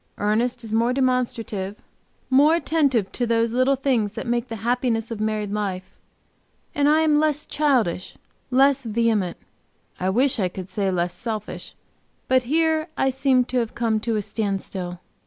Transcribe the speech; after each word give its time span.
Ernest 0.17 0.63
is 0.63 0.73
more 0.73 0.93
demonstrative, 0.93 1.75
more 2.31 2.55
attentive 2.55 3.11
to 3.11 3.27
those 3.27 3.53
little 3.53 3.75
things 3.75 4.13
that 4.13 4.25
make 4.25 4.47
the 4.47 4.55
happiness 4.65 5.11
of 5.11 5.19
married 5.21 5.51
life, 5.53 5.99
and 6.73 6.89
I 6.89 7.01
am 7.01 7.19
less 7.19 7.45
childish, 7.45 8.17
less 8.49 8.83
vehement 8.83 9.37
I 9.99 10.09
wish 10.09 10.39
I 10.39 10.47
could 10.49 10.71
say 10.71 10.89
less 10.89 11.13
selfish, 11.13 11.75
but 12.27 12.41
here 12.49 12.87
I 12.97 13.11
seem 13.11 13.45
to 13.45 13.57
have 13.59 13.75
come 13.75 13.99
to 13.99 14.15
a 14.15 14.23
standstill. 14.23 14.99